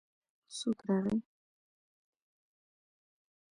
څوک 0.57 0.79
راغی. 0.87 1.17